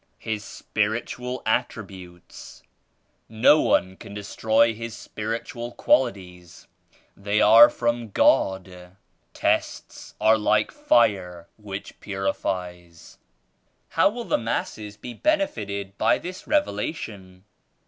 "His 0.17 0.43
spiritual 0.43 1.43
attributes. 1.45 2.63
No 3.29 3.61
one 3.61 3.95
can 3.97 4.15
destroy 4.15 4.73
,his 4.73 4.95
spiritual 4.95 5.73
qualities; 5.73 6.65
they 7.15 7.39
are 7.39 7.69
from 7.69 8.09
God." 8.09 8.97
"Tests 9.35 10.15
are 10.19 10.39
like 10.39 10.71
fire 10.71 11.47
which 11.55 11.99
purifies." 11.99 13.19
"How 13.89 14.09
will 14.09 14.23
the 14.25 14.39
masses 14.39 14.97
be 14.97 15.13
benefited 15.13 15.95
by 15.99 16.17
this 16.17 16.47
Revelation?" 16.47 17.43